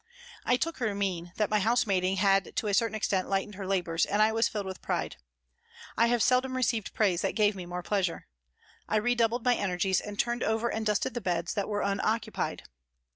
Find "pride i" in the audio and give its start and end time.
4.81-6.07